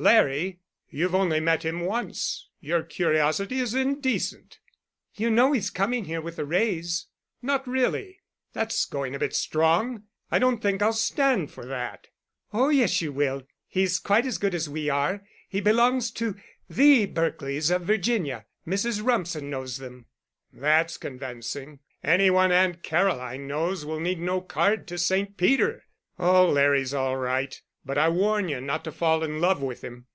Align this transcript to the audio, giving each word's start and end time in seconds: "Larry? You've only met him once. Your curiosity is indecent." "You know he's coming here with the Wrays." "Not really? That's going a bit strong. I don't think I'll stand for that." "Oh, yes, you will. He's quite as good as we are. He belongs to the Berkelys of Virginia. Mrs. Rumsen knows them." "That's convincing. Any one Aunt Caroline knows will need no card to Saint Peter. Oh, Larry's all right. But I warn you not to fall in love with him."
"Larry? 0.00 0.60
You've 0.88 1.16
only 1.16 1.40
met 1.40 1.64
him 1.64 1.80
once. 1.80 2.48
Your 2.60 2.84
curiosity 2.84 3.58
is 3.58 3.74
indecent." 3.74 4.60
"You 5.16 5.28
know 5.28 5.50
he's 5.50 5.70
coming 5.70 6.04
here 6.04 6.20
with 6.20 6.36
the 6.36 6.44
Wrays." 6.44 7.06
"Not 7.42 7.66
really? 7.66 8.20
That's 8.52 8.84
going 8.84 9.16
a 9.16 9.18
bit 9.18 9.34
strong. 9.34 10.04
I 10.30 10.38
don't 10.38 10.62
think 10.62 10.82
I'll 10.82 10.92
stand 10.92 11.50
for 11.50 11.66
that." 11.66 12.06
"Oh, 12.52 12.68
yes, 12.68 13.02
you 13.02 13.10
will. 13.12 13.42
He's 13.66 13.98
quite 13.98 14.24
as 14.24 14.38
good 14.38 14.54
as 14.54 14.68
we 14.68 14.88
are. 14.88 15.26
He 15.48 15.60
belongs 15.60 16.12
to 16.12 16.36
the 16.70 17.06
Berkelys 17.06 17.68
of 17.74 17.82
Virginia. 17.82 18.46
Mrs. 18.64 19.02
Rumsen 19.04 19.50
knows 19.50 19.78
them." 19.78 20.06
"That's 20.52 20.96
convincing. 20.96 21.80
Any 22.04 22.30
one 22.30 22.52
Aunt 22.52 22.84
Caroline 22.84 23.48
knows 23.48 23.84
will 23.84 23.98
need 23.98 24.20
no 24.20 24.42
card 24.42 24.86
to 24.86 24.96
Saint 24.96 25.36
Peter. 25.36 25.86
Oh, 26.20 26.48
Larry's 26.48 26.94
all 26.94 27.16
right. 27.16 27.60
But 27.86 27.96
I 27.96 28.10
warn 28.10 28.50
you 28.50 28.60
not 28.60 28.84
to 28.84 28.92
fall 28.92 29.24
in 29.24 29.40
love 29.40 29.62
with 29.62 29.82
him." 29.82 30.08